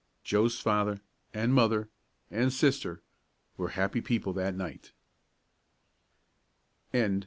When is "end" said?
7.01-7.19